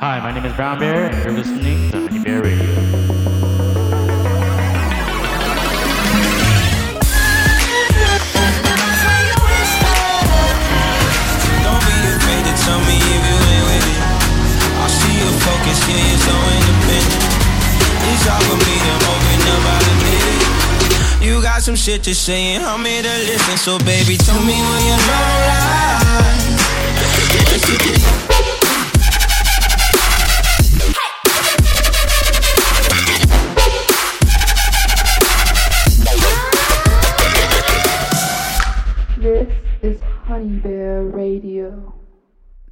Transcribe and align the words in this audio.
Hi, 0.00 0.18
my 0.18 0.32
name 0.32 0.46
is 0.46 0.56
Brown 0.56 0.78
Bear, 0.78 1.10
and 1.12 1.24
you're 1.24 1.34
listening 1.34 1.90
to 1.90 2.00
Honey 2.00 2.24
Bear 2.24 2.40
Radio. 2.40 2.72
Don't 11.60 11.84
be 11.84 11.92
afraid 12.16 12.42
to 12.48 12.54
tell 12.64 12.80
me 12.88 12.96
if 12.96 13.20
you 13.28 13.36
ain't 13.44 13.60
with 13.68 13.92
it. 13.92 14.00
I 14.80 14.88
see 14.88 15.20
your 15.20 15.36
focus, 15.36 15.84
you're 15.84 16.16
so 16.16 16.32
independent. 16.48 17.20
It's 18.08 18.24
for 18.24 18.56
me 18.56 18.80
to 18.80 18.96
open 19.04 19.52
up, 19.52 19.68
it. 20.16 21.28
You 21.28 21.42
got 21.42 21.60
some 21.60 21.76
shit 21.76 22.02
to 22.04 22.14
say, 22.14 22.56
and 22.56 22.64
I'm 22.64 22.82
here 22.86 23.02
to 23.02 23.16
listen. 23.28 23.58
So, 23.58 23.76
baby, 23.84 24.16
tell 24.16 24.40
me 24.40 24.56
when 24.64 24.80
you're 24.80 24.96
lies. 24.96 26.00
This 27.52 28.39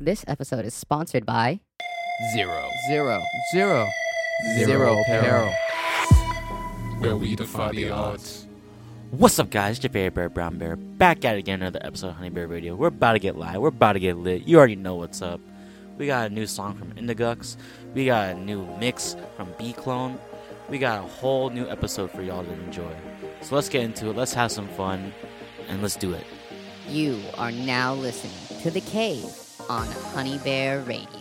This 0.00 0.24
episode 0.28 0.64
is 0.64 0.74
sponsored 0.74 1.26
by 1.26 1.58
Zero. 2.32 2.70
Zero. 2.88 3.20
Zero. 3.50 3.88
Zero 4.54 4.66
Zero 4.66 5.00
Apparel. 5.00 5.50
peril. 5.50 7.00
Where 7.00 7.16
we 7.16 7.34
defy 7.34 7.72
the 7.72 7.90
odds. 7.90 8.46
What's 9.10 9.40
up, 9.40 9.50
guys? 9.50 9.74
It's 9.78 9.82
your 9.82 9.90
favorite 9.90 10.14
bear, 10.14 10.28
Brown 10.28 10.56
Bear, 10.56 10.76
back 10.76 11.24
at 11.24 11.34
it 11.34 11.40
again, 11.40 11.62
another 11.62 11.80
episode 11.82 12.10
of 12.10 12.14
Honey 12.14 12.30
Bear 12.30 12.46
Radio. 12.46 12.76
We're 12.76 12.86
about 12.86 13.14
to 13.14 13.18
get 13.18 13.36
live. 13.36 13.60
We're 13.60 13.70
about 13.70 13.94
to 13.94 13.98
get 13.98 14.16
lit. 14.18 14.46
You 14.46 14.58
already 14.58 14.76
know 14.76 14.94
what's 14.94 15.20
up. 15.20 15.40
We 15.96 16.06
got 16.06 16.30
a 16.30 16.32
new 16.32 16.46
song 16.46 16.76
from 16.76 16.92
Indigeaux. 16.92 17.56
We 17.92 18.06
got 18.06 18.36
a 18.36 18.38
new 18.38 18.64
mix 18.78 19.16
from 19.36 19.52
B 19.58 19.72
Clone. 19.72 20.16
We 20.68 20.78
got 20.78 21.00
a 21.04 21.08
whole 21.08 21.50
new 21.50 21.68
episode 21.68 22.12
for 22.12 22.22
y'all 22.22 22.44
to 22.44 22.52
enjoy. 22.52 22.94
So 23.40 23.56
let's 23.56 23.68
get 23.68 23.82
into 23.82 24.10
it. 24.10 24.16
Let's 24.16 24.34
have 24.34 24.52
some 24.52 24.68
fun, 24.68 25.12
and 25.66 25.82
let's 25.82 25.96
do 25.96 26.12
it. 26.12 26.24
You 26.88 27.20
are 27.36 27.50
now 27.50 27.94
listening 27.94 28.60
to 28.62 28.70
The 28.70 28.80
Cave 28.82 29.47
on 29.68 29.86
Honey 30.14 30.38
Bear 30.38 30.80
Radio. 30.80 31.17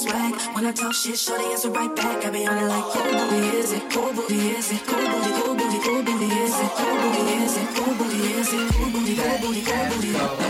Swag. 0.00 0.34
When 0.54 0.64
I 0.66 0.72
talk 0.72 0.94
shit, 0.94 1.18
shorty 1.18 1.44
answer 1.44 1.70
right 1.70 1.94
back. 1.94 2.24
I 2.24 2.30
be 2.30 2.46
on 2.46 2.56
it 2.56 2.66
like, 2.66 2.84
cool 2.92 3.02
booty 3.04 3.56
is 3.58 3.72
it? 3.72 3.82
Cool 3.90 4.12
booty 4.12 4.38
is 4.56 4.72
it? 4.72 4.80
Cool 4.86 5.06
booty, 5.12 5.30
cool 5.38 5.54
booty, 5.54 5.78
cool 5.84 6.02
booty 6.02 6.26
is 6.44 6.58
it? 6.64 6.70
Cool 6.78 6.96
booty 7.02 7.22
is 7.44 7.56
it? 7.60 7.68
Cool 7.76 7.94
booty 7.98 8.20
is 8.40 8.52
it? 8.52 8.72
Cool 8.74 8.90
booty, 8.92 9.14
cool 9.16 9.38
booty, 9.42 9.62
cool 9.62 9.84
booty. 9.90 10.12
Got 10.12 10.40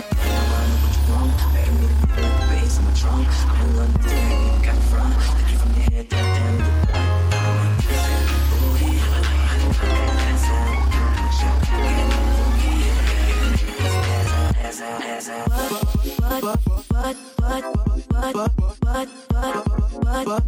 the 16.30 16.50
like 16.50 16.66
you 16.66 16.69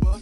what? 0.00 0.21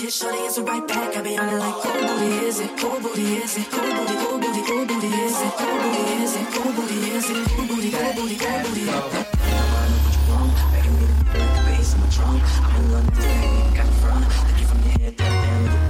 shit, 0.00 0.12
shorty, 0.12 0.38
it's 0.38 0.58
right 0.58 0.86
back. 0.88 1.16
I 1.16 1.22
be 1.22 1.36
on 1.36 1.48
it 1.48 1.58
like 1.58 1.74
cold 1.74 2.06
booty, 2.06 2.46
is 2.46 2.60
it? 2.60 2.78
Cold 2.78 3.02
booty, 3.02 3.36
is 3.36 3.56
it? 3.58 3.70
Cold 3.70 3.92
booty, 3.96 4.14
cold 4.24 4.40
booty, 4.40 4.62
cold 4.66 4.88
booty, 4.88 5.06
is 5.08 5.40
it? 5.42 5.52
Cold 5.58 5.82
booty, 5.82 6.02
is 6.24 6.36
it? 6.36 6.46
Cold 6.54 6.76
booty, 6.76 7.10
is 7.10 7.30
it? 7.30 7.48
Cold 7.48 7.68
booty, 7.68 7.90
cold 7.90 8.14
booty, 8.16 8.36
cold 8.36 8.62
booty. 8.62 8.86
I'm 12.22 12.76
in 12.76 12.92
London, 12.92 13.74
got 13.74 13.86
in 13.86 13.92
front, 13.94 14.24
looking 14.48 14.66
from 14.66 14.82
the 14.82 14.88
head, 14.88 15.16
that 15.16 15.72
damn 15.72 15.89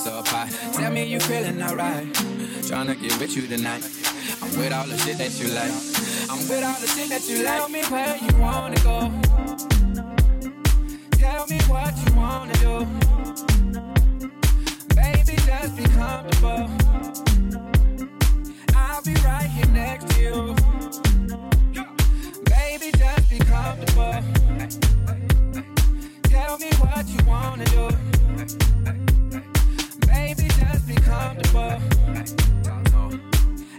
of 0.07 0.25
pie? 0.25 0.50
Tell 0.74 0.91
me 0.91 1.05
you 1.05 1.19
feeling 1.19 1.62
alright. 1.62 2.07
Tryna 2.63 3.00
get 3.00 3.17
with 3.19 3.36
you 3.36 3.48
tonight. 3.48 3.83
I'm 4.41 4.50
with 4.57 4.74
all 4.74 4.86
the 4.86 4.98
shit 4.98 5.17
that 5.17 5.39
you 5.39 5.48
like. 5.53 5.72
I'm 6.29 6.39
with 6.50 6.63
all 6.63 6.79
the 6.79 6.88
shit 6.88 7.10
that 7.10 7.27
you 7.29 7.43
like. 7.43 7.57
Tell 7.57 7.69
me 7.69 7.83
where 7.83 8.17
you 8.17 8.38
wanna 8.38 8.75
go. 8.77 9.12
Tell 11.17 11.48
me 11.48 11.60
what 11.67 11.93
you 12.03 12.13
wanna 12.15 12.53
do. 12.53 12.86
Baby, 14.95 15.36
just 15.45 15.77
be 15.77 15.83
comfortable. 15.83 16.69
I'll 18.75 19.03
be 19.03 19.13
right 19.25 19.50
here 19.55 19.72
next 19.74 20.10
to 20.15 20.22
you. 20.22 20.55
Baby, 22.45 22.91
just 22.98 23.29
be 23.29 23.39
comfortable. 23.39 24.24
Tell 26.24 26.57
me 26.57 26.69
what 26.79 27.07
you 27.07 27.25
wanna 27.25 27.65
do. 27.65 27.89
Baby, 30.13 30.48
just 30.48 30.88
be 30.88 30.96
comfortable. 30.96 31.79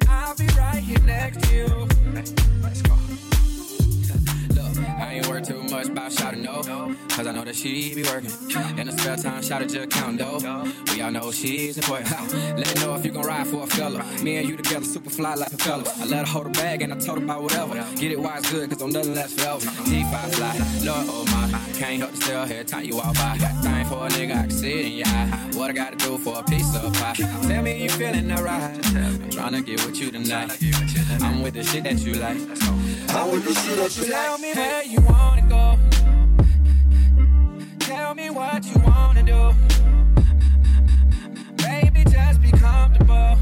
I'll 0.08 0.34
be 0.36 0.46
right 0.58 0.82
here 0.82 1.00
next 1.00 1.42
to 1.42 1.54
you. 1.54 1.88
Let's 2.12 2.82
go. 2.82 2.94
Look, 4.54 4.78
I 4.78 5.14
ain't 5.14 5.26
worried 5.28 5.44
too 5.44 5.62
much 5.64 5.88
about 5.88 6.12
shouting 6.12 6.42
no. 6.42 6.62
Cause 7.08 7.28
I 7.28 7.32
know 7.32 7.44
that 7.44 7.54
she 7.54 7.94
be 7.94 8.02
working. 8.02 8.30
In 8.76 8.86
the 8.88 8.92
spare 8.98 9.16
time, 9.16 9.40
shout 9.42 9.62
it 9.62 9.68
just 9.68 9.90
counting 9.90 10.16
dough. 10.16 10.64
We 10.92 11.00
all 11.02 11.12
know 11.12 11.30
she's 11.30 11.78
important. 11.78 12.10
Let 12.58 12.74
me 12.74 12.80
know 12.80 12.94
if 12.96 13.04
you 13.04 13.12
gon' 13.12 13.24
ride 13.24 13.46
for 13.46 13.62
a 13.62 13.66
fella. 13.68 14.04
Me 14.22 14.36
and 14.38 14.48
you 14.48 14.56
together, 14.56 14.84
super 14.84 15.10
fly 15.10 15.34
like 15.34 15.52
a 15.52 15.56
fella. 15.56 15.84
I 16.00 16.06
let 16.06 16.26
her 16.26 16.32
hold 16.32 16.46
her 16.46 16.52
bag 16.52 16.82
and 16.82 16.92
I 16.92 16.98
told 16.98 17.18
her 17.18 17.24
about 17.24 17.42
whatever. 17.42 17.74
Get 17.94 18.10
it 18.10 18.18
while 18.18 18.38
it's 18.38 18.50
good, 18.50 18.68
cause 18.68 18.78
don't 18.78 18.92
nothing 18.92 19.14
less 19.14 19.32
forever. 19.32 19.60
G5 19.60 20.34
fly, 20.34 20.56
Lord, 20.84 21.06
oh 21.08 21.24
my. 21.26 21.58
Can't 21.78 22.00
help 22.00 22.10
to 22.10 22.16
still 22.16 22.42
every 22.42 22.64
time 22.64 22.84
you 22.84 22.96
walk 22.96 23.14
by. 23.14 23.38
Thing 23.84 23.98
for 23.98 24.06
a 24.06 24.08
nigga, 24.10 24.36
I 24.36 24.42
can 24.42 24.50
see 24.50 24.86
in 24.86 24.92
your 24.92 25.06
eye. 25.06 25.50
What 25.54 25.70
I 25.70 25.72
gotta 25.72 25.96
do 25.96 26.18
for 26.18 26.38
a 26.38 26.42
piece 26.44 26.74
of 26.76 26.92
pie? 26.94 27.14
Tell 27.14 27.62
me 27.62 27.82
you 27.82 27.90
feeling 27.90 28.30
alright. 28.32 28.62
I'm 28.96 29.18
tryna 29.30 29.64
get 29.64 29.84
with 29.84 29.96
you 29.96 30.10
tonight. 30.10 30.58
I'm 31.20 31.42
with 31.42 31.54
the 31.54 31.62
shit 31.62 31.84
that 31.84 31.98
you 32.00 32.14
like. 32.14 32.38
I'm 33.10 33.30
with 33.30 33.44
the 33.44 33.54
shit 33.54 33.76
that 33.78 33.96
you 33.96 34.04
like. 34.04 34.22
Tell 34.26 34.38
me 34.38 34.52
where 34.54 34.84
you 34.84 35.00
wanna 35.00 35.42
go. 35.48 35.78
Tell 37.80 38.14
me 38.14 38.30
what 38.30 38.64
you 38.64 38.80
wanna 38.86 39.22
do. 39.22 39.52
Baby, 41.56 42.04
just 42.10 42.40
be 42.40 42.50
comfortable. 42.52 43.38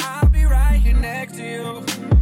I'll 0.00 0.28
be 0.28 0.44
right 0.44 0.80
what 0.84 2.15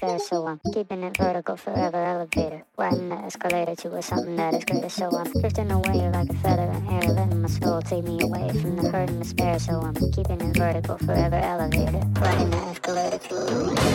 So 0.00 0.46
I'm 0.46 0.60
keeping 0.72 1.02
it 1.02 1.16
vertical 1.16 1.56
forever, 1.56 2.02
elevator, 2.02 2.64
riding 2.78 3.10
the 3.10 3.16
escalator 3.16 3.76
to 3.76 3.94
a 3.96 4.02
something 4.02 4.36
that 4.36 4.54
is 4.54 4.64
greater. 4.64 4.88
So 4.88 5.10
I'm 5.16 5.30
drifting 5.32 5.70
away 5.70 6.08
like 6.10 6.30
a 6.30 6.34
feather 6.34 6.62
in 6.62 6.86
air, 6.88 7.02
letting 7.02 7.42
my 7.42 7.48
soul 7.48 7.82
take 7.82 8.04
me 8.04 8.18
away 8.22 8.48
from 8.48 8.76
the 8.76 8.88
hurt 8.90 9.18
despair. 9.18 9.58
So 9.58 9.80
I'm 9.80 9.94
keeping 9.94 10.40
it 10.40 10.56
vertical, 10.56 10.96
forever 10.98 11.36
elevated. 11.36 12.18
Riding 12.18 12.50
the 12.50 12.56
escalator 12.56 13.18
to 13.18 13.92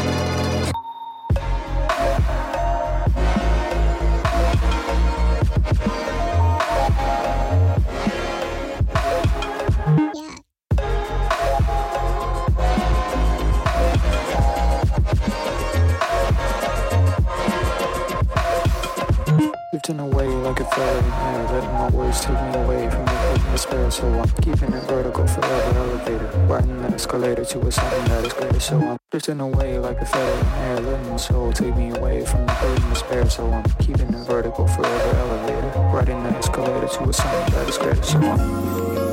Drifting 19.88 20.06
away 20.06 20.28
like 20.28 20.60
a 20.60 20.66
feather 20.66 21.00
in 21.00 21.14
air, 21.14 21.44
letting 21.54 21.72
my 21.72 21.90
words 21.92 22.20
take 22.20 22.34
me 22.34 22.60
away 22.60 22.90
from 22.90 23.06
the 23.06 23.12
and 23.12 23.52
despair. 23.54 23.90
So 23.90 24.06
I'm 24.20 24.28
keeping 24.42 24.74
it 24.74 24.84
vertical, 24.84 25.26
forever 25.26 25.78
elevated. 25.78 26.50
Riding 26.50 26.82
the 26.82 26.90
escalator 26.90 27.46
to 27.46 27.60
a 27.62 27.72
something 27.72 28.04
that 28.10 28.26
is 28.26 28.34
greater. 28.34 28.60
So 28.60 28.82
I'm 28.82 28.98
drifting 29.12 29.40
away 29.40 29.80
like 29.80 30.02
a 30.02 30.06
feather 30.06 30.40
in 30.42 30.48
air, 30.56 30.82
letting 30.82 31.10
my 31.10 31.16
soul 31.16 31.54
take 31.54 31.74
me 31.78 31.92
away 31.92 32.26
from 32.26 32.46
the 32.48 32.66
and 32.66 32.90
despair. 32.90 33.30
So 33.30 33.50
I'm 33.50 33.64
keeping 33.80 34.14
it 34.14 34.28
vertical, 34.28 34.68
forever 34.68 35.18
elevated. 35.20 35.74
Riding 35.94 36.22
the 36.22 36.32
escalator 36.32 36.88
to 36.90 37.04
a 37.04 37.14
something 37.14 37.54
that 37.54 37.70
is 37.70 37.78
greater. 37.78 38.04
So 38.04 38.18
I'm 38.18 39.07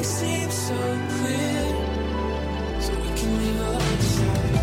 so 0.00 0.74
clear, 1.18 1.64
so 2.80 2.92
we 2.94 3.08
can 3.18 3.30
leave 3.38 3.60
outside. 3.60 4.54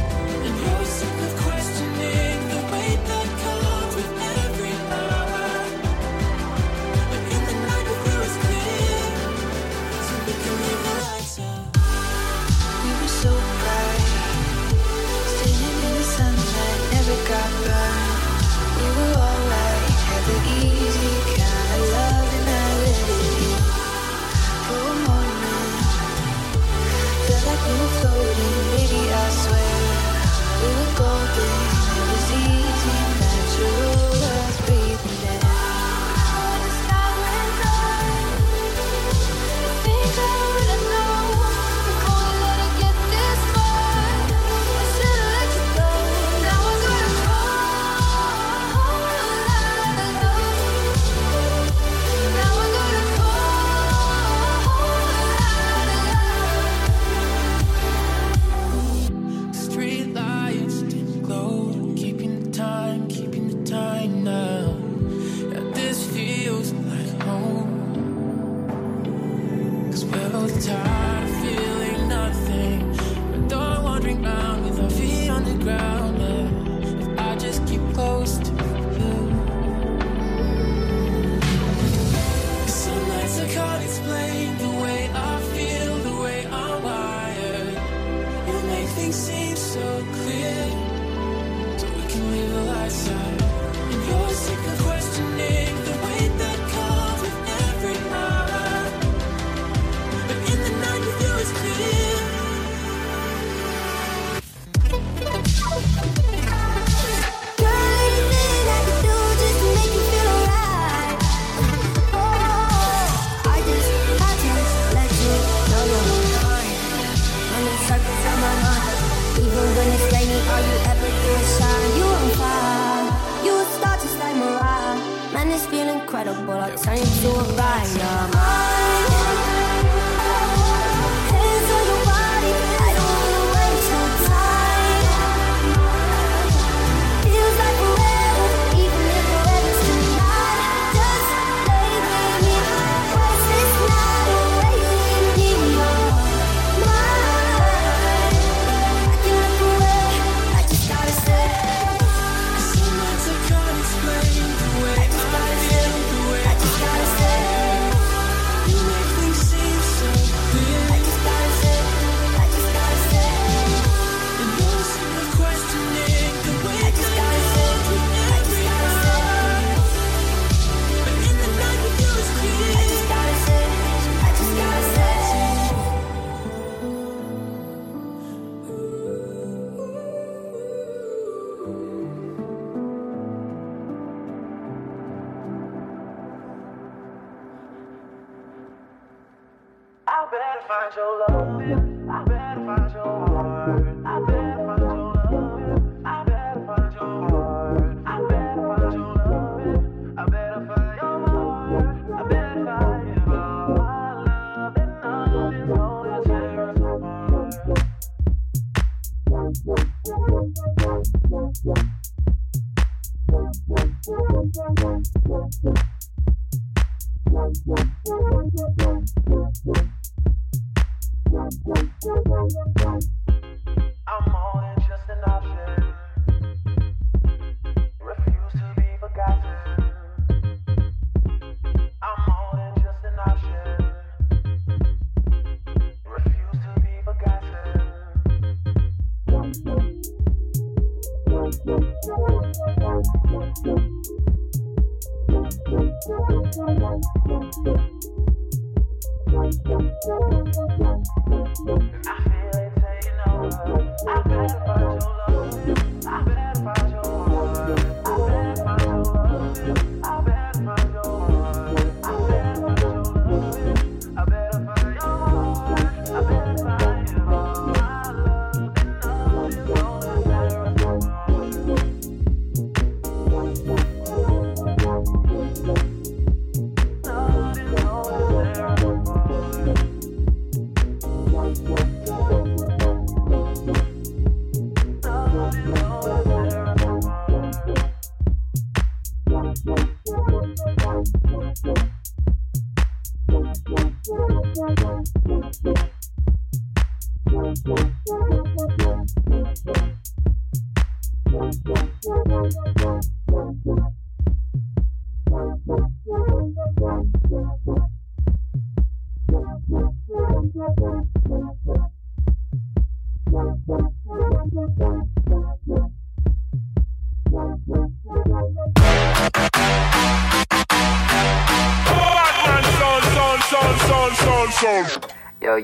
And 0.45 0.59
you're 0.59 0.85
sick 0.85 1.17
of 1.21 1.48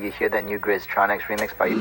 you 0.05 0.11
hear 0.11 0.29
that 0.29 0.45
new 0.45 0.59
Grizztronics 0.59 1.21
remix 1.21 1.57
by 1.57 1.65
you. 1.65 1.77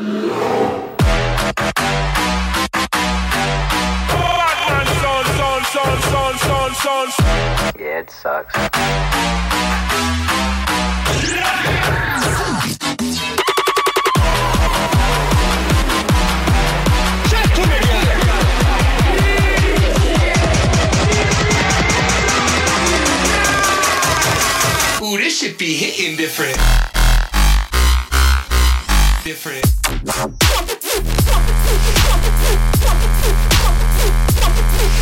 Yeah, 7.79 8.01
it 8.01 8.11
sucks. 8.11 8.55
Ooh, 25.03 25.19
this 25.19 25.39
shit 25.39 25.59
be 25.59 25.75
hitting 25.75 26.17
different. 26.17 26.84
Different. 29.25 29.65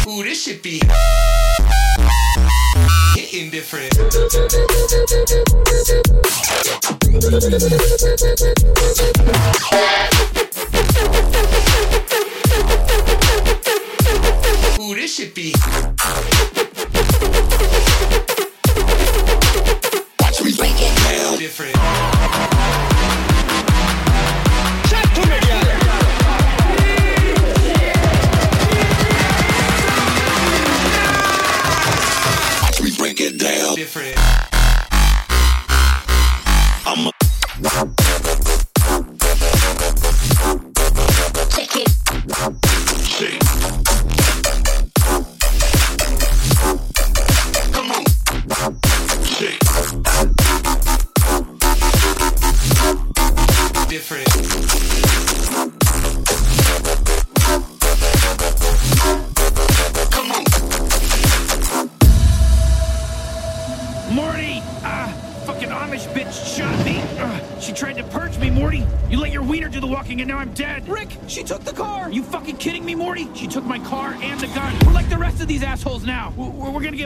Ooh, 0.07 0.23
this 0.23 0.45
shit 0.45 0.63
be 0.63 0.81
hitting 3.17 3.51
different. 3.51 3.93
Ooh, 14.79 14.95
this 14.95 15.17
shit 15.17 15.35
be. 15.35 15.53
Watch 20.21 20.45
me 20.45 20.55
break 20.57 20.77
it 20.79 20.97
down. 21.11 21.39
Different. 21.39 22.12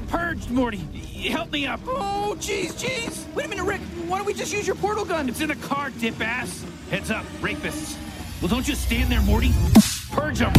Get 0.01 0.09
purged, 0.11 0.51
Morty. 0.51 0.77
Help 1.31 1.51
me 1.51 1.67
up. 1.67 1.81
Oh, 1.87 2.37
jeez, 2.39 2.73
jeez. 2.73 3.35
Wait 3.35 3.47
a 3.47 3.49
minute, 3.49 3.65
Rick. 3.65 3.81
Why 4.07 4.19
don't 4.19 4.27
we 4.27 4.35
just 4.35 4.53
use 4.53 4.67
your 4.67 4.77
portal 4.77 5.07
gun? 5.07 5.27
It's 5.27 5.41
in 5.41 5.49
the 5.49 5.57
car, 5.57 5.89
dip 5.89 6.21
ass. 6.21 6.67
Heads 6.91 7.11
up, 7.11 7.25
rapists. 7.41 7.97
Well, 8.43 8.49
don't 8.49 8.63
just 8.63 8.83
stand 8.83 9.11
there, 9.11 9.23
Morty. 9.23 9.55
Purge 10.11 10.41
them. 10.41 10.53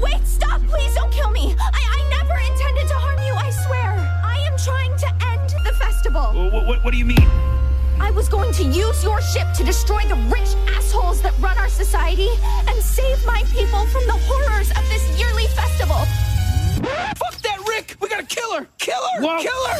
Wait, 0.00 0.26
stop! 0.26 0.60
Please 0.62 0.94
don't 0.94 1.12
kill 1.12 1.30
me! 1.30 1.54
I, 1.58 1.70
I 1.72 2.08
never 2.10 2.34
intended 2.50 2.88
to 2.88 2.94
harm 2.94 3.18
you, 3.26 3.34
I 3.34 3.50
swear! 3.50 3.92
I 4.24 4.38
am 4.40 4.58
trying 4.58 4.96
to 4.98 5.26
end 5.26 5.50
the 5.64 5.72
festival! 5.74 6.50
What, 6.50 6.66
what, 6.66 6.84
what 6.84 6.90
do 6.90 6.98
you 6.98 7.04
mean? 7.04 7.28
I 8.00 8.10
was 8.10 8.28
going 8.28 8.52
to 8.54 8.64
use 8.64 9.04
your 9.04 9.20
ship 9.20 9.52
to 9.54 9.64
destroy 9.64 10.02
the 10.02 10.16
rich 10.30 10.54
assholes 10.88 11.20
that 11.20 11.38
run 11.38 11.56
our 11.58 11.68
society 11.68 12.30
and 12.66 12.82
save 12.82 13.22
my 13.26 13.42
people 13.52 13.84
from 13.88 14.06
the 14.06 14.16
horrors 14.24 14.70
of 14.70 14.88
this 14.88 15.04
yearly 15.20 15.46
festival! 15.48 15.96
Fuck 17.16 17.36
that, 17.42 17.58
Rick! 17.68 17.96
We 18.00 18.08
gotta 18.08 18.24
kill 18.24 18.54
her! 18.54 18.66
Kill 18.78 19.02
her! 19.14 19.20
Kill 19.38 19.66
her! 19.68 19.78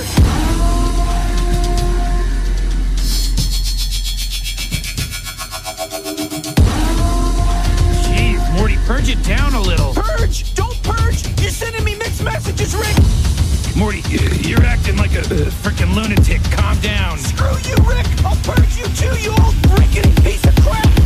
Jeez, 8.05 8.59
Morty, 8.59 8.77
purge 8.85 9.09
it 9.09 9.23
down 9.25 9.55
a 9.55 9.63
little. 9.63 9.95
Purge! 9.95 10.55
Don't 10.55 10.77
purge! 10.83 11.25
You're 11.41 11.51
sending 11.51 11.85
me 11.85 11.97
mixed 11.97 12.23
messages, 12.23 12.75
Rick! 12.77 12.97
Morty, 13.75 14.03
you're 14.47 14.65
acting 14.65 14.97
like 14.99 15.15
a 15.15 15.21
uh, 15.21 15.51
freaking 15.63 15.95
lunatic. 15.95 16.43
Calm 16.51 16.79
down. 16.81 17.17
Screw 17.17 17.57
you, 17.65 17.77
Rick! 17.89 18.07
I'll 18.27 18.37
purge 18.43 18.77
you 18.77 18.85
too, 18.89 19.17
you 19.21 19.31
old 19.31 19.55
freaking 19.71 20.25
piece 20.25 20.45
of 20.45 20.55
crap! 20.57 20.98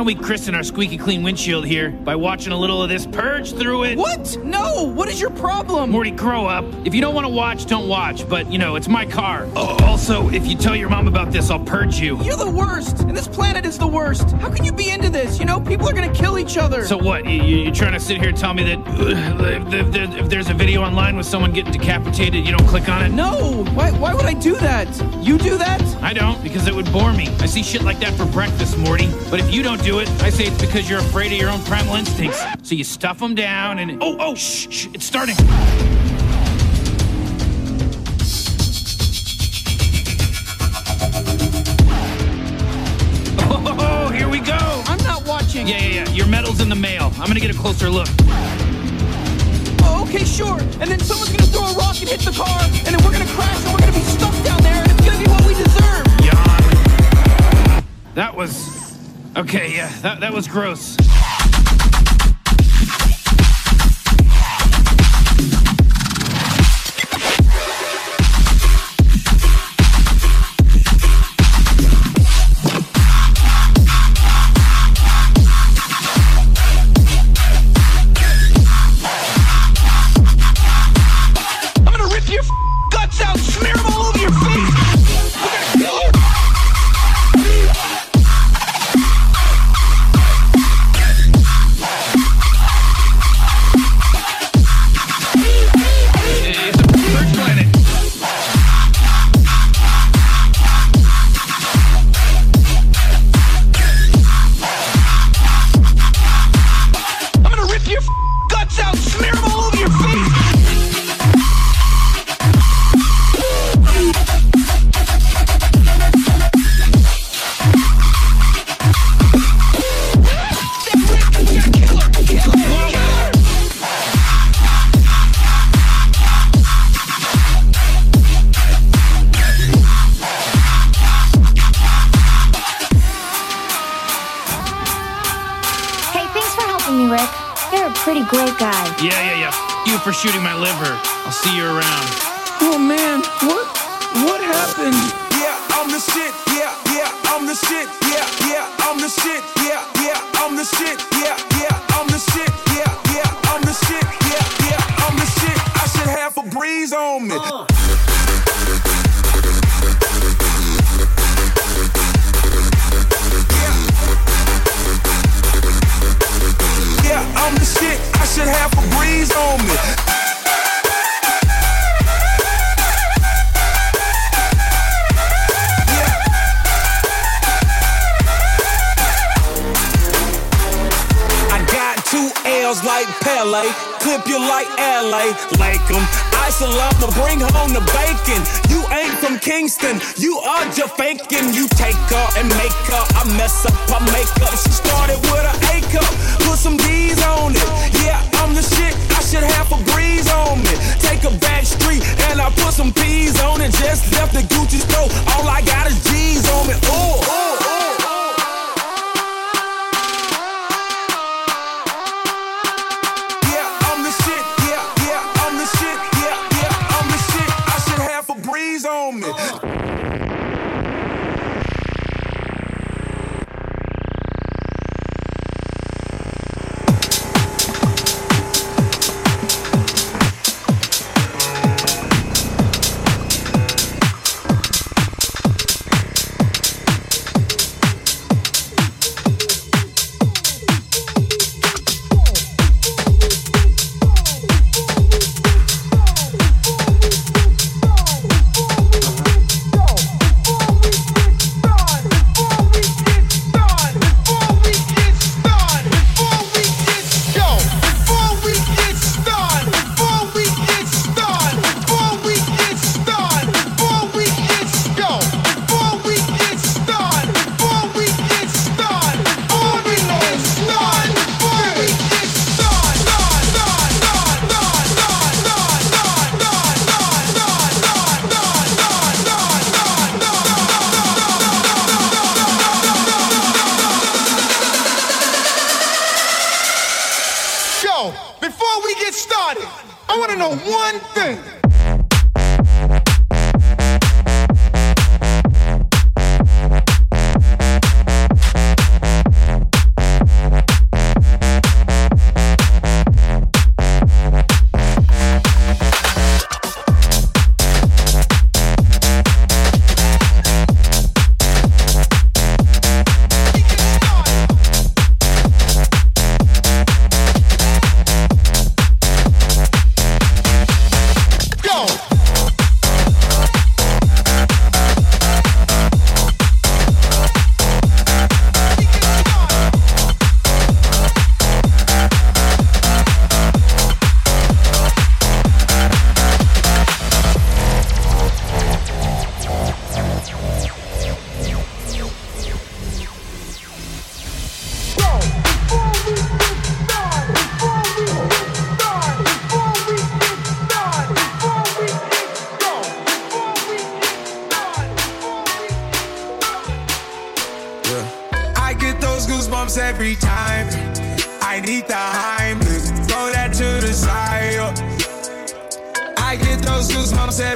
Don't 0.00 0.06
we 0.06 0.14
christen 0.14 0.54
our 0.54 0.62
squeaky 0.62 0.96
clean 0.96 1.22
windshield 1.22 1.66
here 1.66 1.90
by 1.90 2.16
watching 2.16 2.54
a 2.54 2.56
little 2.56 2.82
of 2.82 2.88
this 2.88 3.04
purge 3.04 3.52
through 3.52 3.84
it? 3.84 3.98
What? 3.98 4.34
No! 4.42 4.84
What 4.84 5.10
is 5.10 5.20
your 5.20 5.28
problem? 5.28 5.90
Morty, 5.90 6.10
grow 6.10 6.46
up. 6.46 6.64
If 6.86 6.94
you 6.94 7.02
don't 7.02 7.14
want 7.14 7.26
to 7.26 7.28
watch, 7.32 7.66
don't 7.66 7.86
watch. 7.86 8.26
But, 8.26 8.50
you 8.50 8.56
know, 8.58 8.76
it's 8.76 8.88
my 8.88 9.04
car. 9.04 9.46
Oh, 9.54 9.76
also, 9.84 10.30
if 10.30 10.46
you 10.46 10.56
tell 10.56 10.74
your 10.74 10.88
mom 10.88 11.06
about 11.06 11.32
this, 11.32 11.50
I'll 11.50 11.60
purge 11.62 12.00
you. 12.00 12.16
You're 12.22 12.38
the 12.38 12.50
worst, 12.50 13.00
and 13.00 13.14
this 13.14 13.28
planet 13.28 13.66
is 13.66 13.76
the 13.76 13.86
worst. 13.86 14.30
How 14.36 14.48
can 14.50 14.64
you 14.64 14.72
be 14.72 14.88
into 14.88 15.10
this? 15.10 15.38
You 15.38 15.44
know, 15.44 15.60
people 15.60 15.86
are 15.86 15.92
gonna 15.92 16.14
kill 16.14 16.38
each 16.38 16.56
other. 16.56 16.86
So 16.86 16.96
what? 16.96 17.26
You, 17.26 17.42
you, 17.42 17.56
you're 17.64 17.74
trying 17.74 17.92
to 17.92 18.00
sit 18.00 18.16
here 18.20 18.30
and 18.30 18.38
tell 18.38 18.54
me 18.54 18.62
that 18.74 18.78
uh, 18.78 19.66
if, 19.66 19.74
if, 19.74 19.94
if- 19.96 20.10
if 20.20 20.28
there's 20.30 20.48
a 20.48 20.54
video 20.54 20.82
online 20.82 21.16
with 21.16 21.26
someone 21.26 21.52
getting 21.52 21.72
decapitated, 21.72 22.46
you 22.46 22.56
don't 22.56 22.66
click 22.66 22.88
on 22.88 23.02
it? 23.04 23.10
No! 23.10 23.64
Why, 23.74 23.90
why 23.92 24.14
would 24.14 24.24
I 24.24 24.32
do 24.34 24.54
that? 24.56 24.88
You 25.22 25.36
do 25.36 25.58
that? 25.58 25.80
I 26.02 26.12
don't, 26.14 26.42
because 26.42 26.66
it 26.66 26.74
would 26.74 26.90
bore 26.90 27.12
me. 27.12 27.28
I 27.40 27.46
see 27.46 27.62
shit 27.62 27.82
like 27.82 28.00
that 28.00 28.14
for 28.14 28.24
breakfast, 28.26 28.78
Morty. 28.78 29.08
But 29.30 29.40
if 29.40 29.52
you 29.52 29.62
don't 29.62 29.82
do 29.82 29.89
it, 29.98 30.08
I 30.22 30.30
say 30.30 30.44
it's 30.44 30.60
because 30.60 30.88
you're 30.88 31.00
afraid 31.00 31.32
of 31.32 31.38
your 31.38 31.50
own 31.50 31.60
primal 31.64 31.96
instincts. 31.96 32.40
So 32.62 32.74
you 32.74 32.84
stuff 32.84 33.18
them 33.18 33.34
down 33.34 33.78
and. 33.78 34.02
Oh, 34.02 34.16
oh, 34.20 34.34
shh, 34.34 34.68
shh, 34.70 34.86
it's 34.94 35.04
starting. 35.04 35.34
Oh, 43.82 44.08
here 44.12 44.28
we 44.28 44.40
go. 44.40 44.58
I'm 44.86 45.02
not 45.04 45.26
watching. 45.26 45.66
Yeah, 45.66 45.78
yeah, 45.78 46.04
yeah. 46.04 46.08
Your 46.10 46.26
medal's 46.26 46.60
in 46.60 46.68
the 46.68 46.74
mail. 46.74 47.12
I'm 47.14 47.28
gonna 47.28 47.40
get 47.40 47.54
a 47.54 47.58
closer 47.58 47.88
look. 47.88 48.08
Oh, 49.82 50.04
okay, 50.08 50.24
sure. 50.24 50.58
And 50.80 50.90
then 50.90 50.98
someone's 51.00 51.30
gonna 51.30 51.50
throw 51.50 51.66
a 51.66 51.74
rock 51.74 51.98
and 52.00 52.08
hit 52.08 52.20
the 52.20 52.32
car, 52.32 52.60
and 52.62 52.86
then 52.86 53.02
we're 53.04 53.12
gonna 53.12 53.26
crash, 53.26 53.64
and 53.64 53.72
we're 53.72 53.80
gonna 53.80 53.92
be 53.92 54.00
stuck 54.00 54.34
down 54.44 54.62
there, 54.62 54.82
and 54.82 54.90
it's 54.90 55.04
gonna 55.04 55.22
be 55.22 55.30
what 55.30 55.46
we 55.46 55.54
deserve. 55.54 56.06
Yawn. 56.24 57.84
That 58.14 58.34
was. 58.34 58.79
Okay, 59.36 59.76
yeah, 59.76 59.88
that, 60.00 60.20
that 60.20 60.32
was 60.32 60.48
gross. 60.48 60.96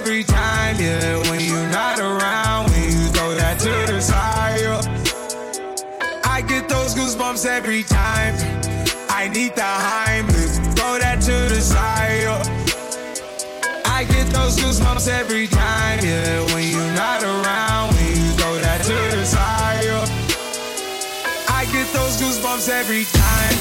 Every 0.05 0.23
time, 0.23 0.77
yeah. 0.79 1.17
When 1.31 1.41
you're 1.41 1.71
not 1.71 1.99
around, 1.99 2.71
when 2.71 2.85
you 2.85 3.09
throw 3.15 3.35
that 3.35 3.59
to 3.61 3.73
the 3.91 4.01
side. 4.03 4.61
yeah. 4.61 6.21
I 6.25 6.43
get 6.43 6.69
those 6.69 6.95
goosebumps 6.95 7.47
every 7.47 7.85
time. 7.85 8.35
I 9.09 9.29
need 9.29 9.55
the 9.55 9.63
Heimlich, 9.63 10.77
throw 10.77 10.99
that 10.99 11.23
to 11.23 11.37
the 11.55 11.61
side. 11.61 12.21
yeah. 12.21 12.43
I 13.87 14.05
get 14.05 14.27
those 14.29 14.59
goosebumps 14.59 15.09
every 15.09 15.47
time, 15.47 16.01
yeah. 16.05 16.53
When 16.53 16.69
you're 16.69 16.95
not 16.95 17.23
around, 17.23 17.95
when 17.95 18.09
you 18.09 18.31
throw 18.37 18.57
that 18.59 18.83
to 18.83 19.17
the 19.17 19.25
side, 19.25 19.85
yeah. 19.85 20.05
I 21.49 21.65
get 21.73 21.89
those 21.95 22.21
goosebumps 22.21 22.69
every 22.69 23.05
time, 23.05 23.57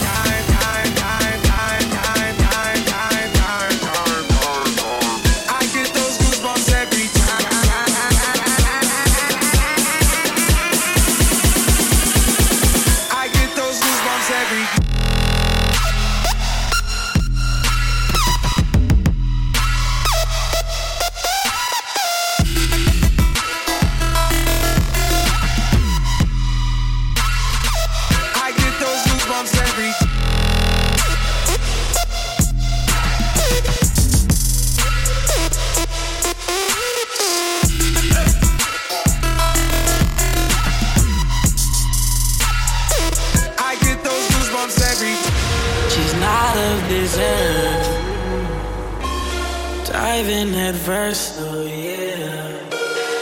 Head 50.23 50.75
first, 50.75 51.35
oh 51.39 51.65
yeah. 51.65 52.69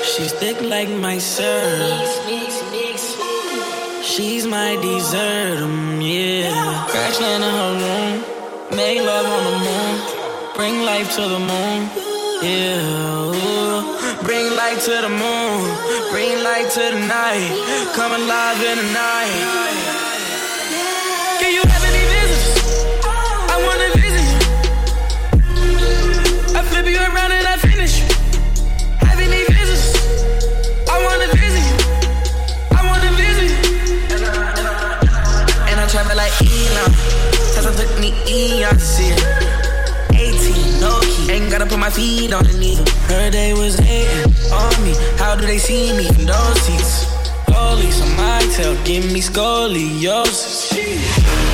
She's 0.04 0.32
thick 0.34 0.62
like 0.62 0.88
my 0.88 1.18
syrup. 1.18 1.98
She's 4.04 4.46
my 4.46 4.76
dessert, 4.76 5.64
um, 5.64 6.00
yeah. 6.00 6.86
Crash 6.90 7.20
land 7.20 7.44
in 7.44 7.50
her 7.50 7.74
room. 7.82 8.78
Make 8.78 9.02
love 9.02 9.26
on 9.26 9.44
the 9.50 9.58
moon. 9.66 10.54
Bring 10.56 10.86
life 10.86 11.10
to 11.16 11.22
the 11.22 11.40
moon, 11.40 11.90
yeah. 12.44 13.34
ooh. 13.34 14.22
Bring 14.24 14.56
light 14.56 14.80
to 14.82 15.02
the 15.02 15.10
moon. 15.10 15.58
Bring 16.12 16.44
light 16.44 16.70
to 16.70 16.82
the 16.82 17.00
night. 17.08 17.50
Come 17.96 18.12
alive 18.14 18.62
in 18.62 18.78
the 18.78 18.94
night. 18.94 20.11
Elon. 36.40 36.92
Tesla 37.54 37.72
took 37.76 37.92
me 38.00 38.14
eon 38.28 38.74
to 38.74 38.80
see 38.80 39.12
it. 39.12 39.22
18, 40.16 40.80
no 40.80 41.00
key. 41.02 41.32
Ain't 41.32 41.52
gotta 41.52 41.66
put 41.66 41.80
my 41.80 41.90
feet 41.90 42.34
on 42.34 42.44
the 42.44 42.54
needle. 42.58 42.86
Heard 43.08 43.34
they 43.34 43.54
was 43.54 43.76
hating 43.78 44.32
on 44.52 44.84
me. 44.84 44.94
How 45.18 45.36
do 45.36 45.46
they 45.46 45.58
see 45.58 45.92
me 45.98 46.08
from 46.08 46.26
those 46.26 46.62
seats? 46.62 47.06
Police 47.46 48.02
on 48.02 48.16
my 48.18 48.40
tail, 48.56 48.76
give 48.84 49.06
me 49.12 49.22
scoliosis. 49.22 50.72
Bring 50.72 51.51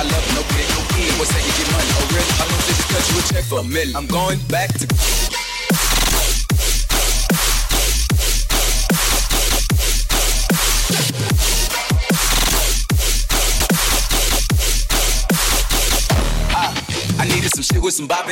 I 0.00 0.02
love 0.02 0.34
no 0.34 0.40
kid. 0.54 0.64
What's 1.18 1.30
that 1.30 1.44
you 1.44 1.52
get 1.60 1.70
money, 1.72 1.92
oh 1.92 2.08
really? 2.08 2.32
I 2.40 2.48
don't 2.48 2.64
just 2.64 2.88
cut 2.88 3.04
you 3.12 3.18
a 3.18 3.22
check 3.34 3.44
for 3.44 3.60
a 3.60 3.62
million. 3.62 3.94
I'm 3.94 4.06
going 4.06 4.38
back 4.48 4.72
to. 4.78 4.86
I, 16.56 16.72
I 17.18 17.24
needed 17.28 17.50
some 17.54 17.62
shit 17.62 17.82
with 17.82 17.92
some 17.92 18.06
bop. 18.06 18.26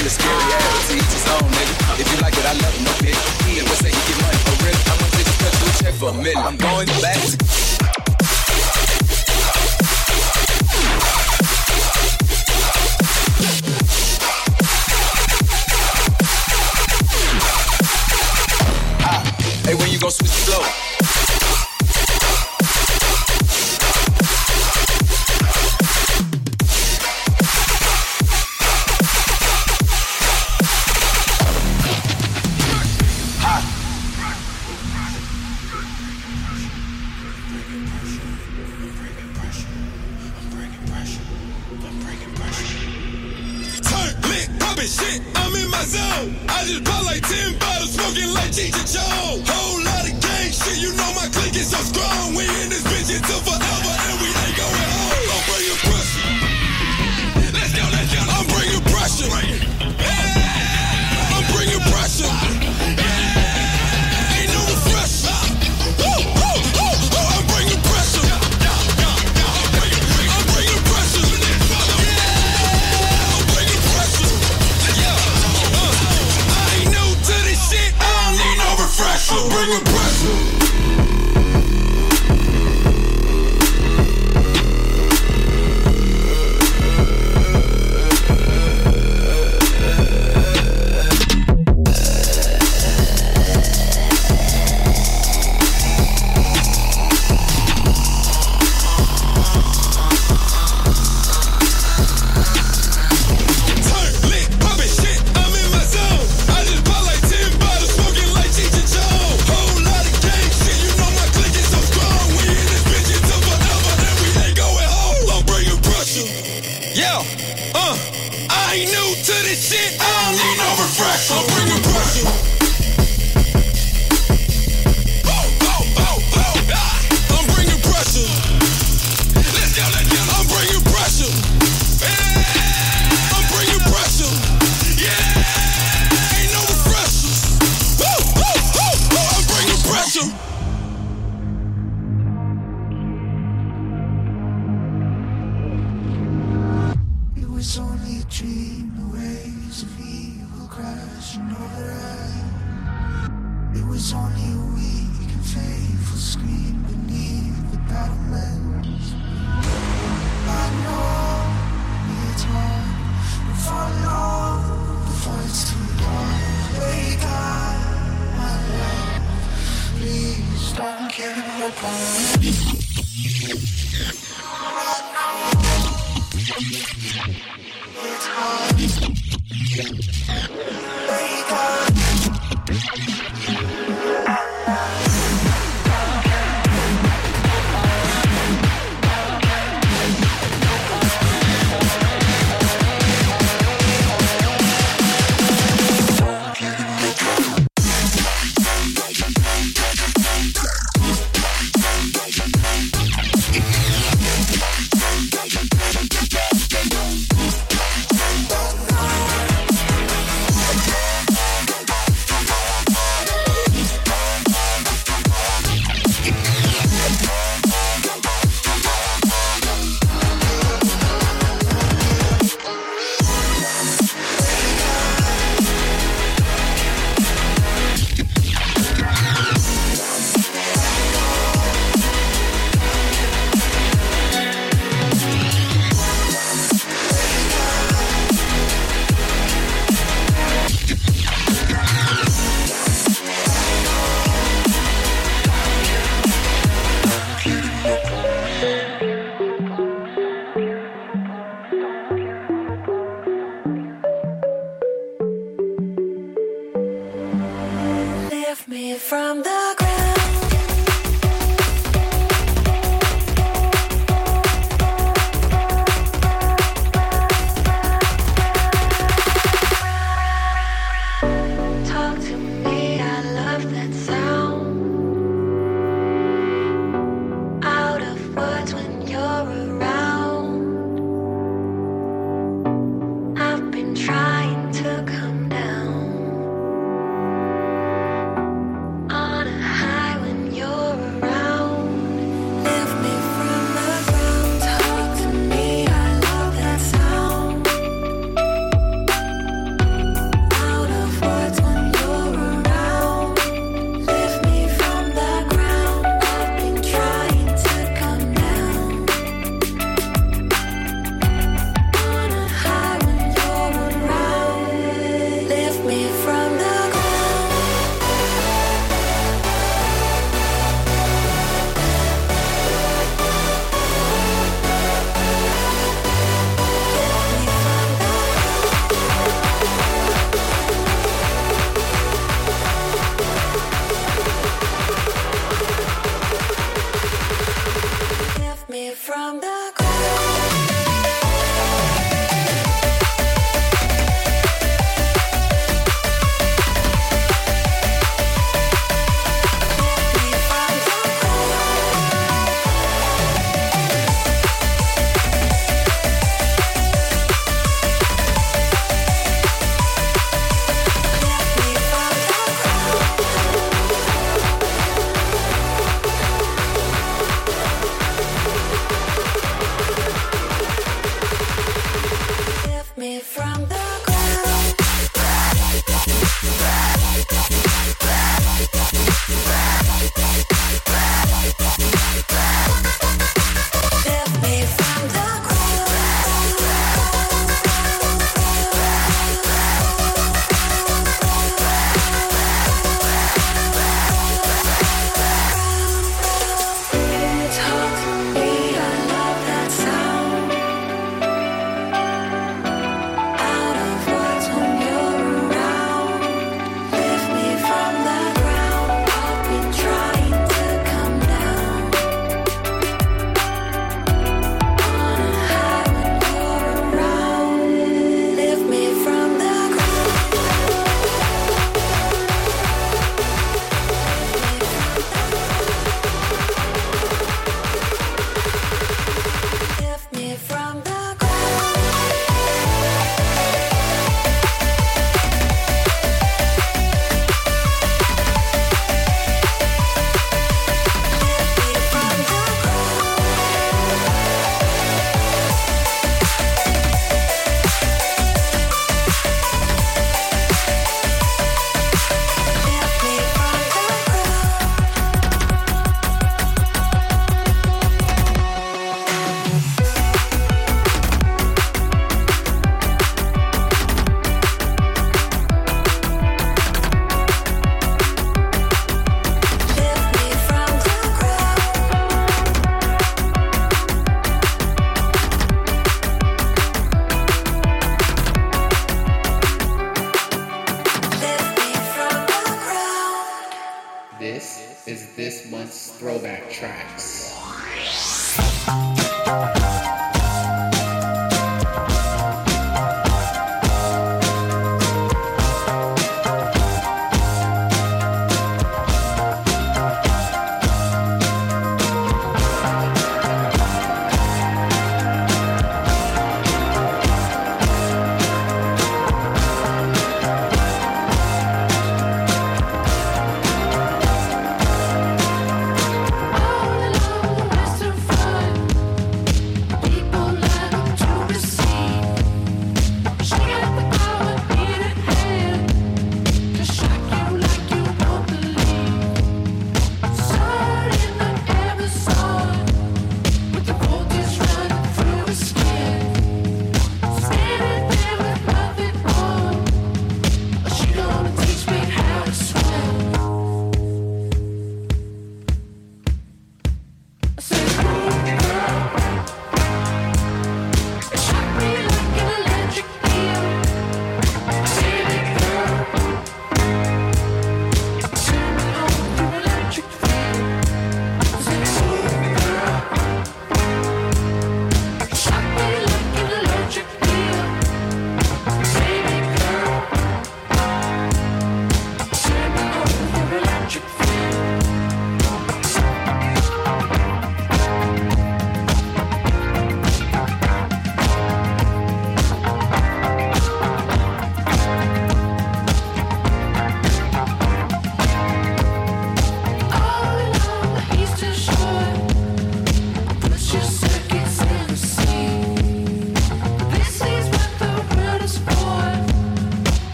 Jay 0.00 0.04
the 0.04 0.10
scary 0.10 0.32
ass, 0.32 0.88
to 0.88 0.96
eats 0.96 1.12
his 1.12 1.26
own 1.28 1.50
nigga. 1.50 2.00
If 2.00 2.12
you 2.12 2.20
like 2.22 2.32
it, 2.32 2.46
I 2.46 2.52
love 2.54 2.74
him, 2.74 2.84
no 2.84 2.90
bitch, 3.04 3.20
He 3.44 3.60
was 3.60 3.78
say 3.78 3.90
he 3.90 4.00
get 4.08 4.22
money 4.22 4.38
for 4.48 4.64
real. 4.64 4.76
I 4.88 4.96
want 4.96 5.12
to 5.12 5.18
take 5.18 5.28
a 5.28 5.50
through 5.60 5.84
check 5.84 5.94
for 5.94 6.08
a 6.08 6.14
million. 6.14 6.38
I'm 6.38 6.56
going 6.56 6.86
back 7.02 7.20
to 7.20 7.79